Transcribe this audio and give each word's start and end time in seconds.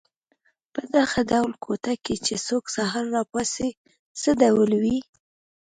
په 0.73 0.81
دغه 0.95 1.19
ډول 1.31 1.51
کوټه 1.65 1.93
کې 2.03 2.15
چې 2.25 2.35
څوک 2.47 2.63
سهار 2.75 3.05
را 3.15 3.23
پاڅي 3.31 3.69
څه 4.21 4.29
ډول 4.41 4.71
وي. 4.83 4.97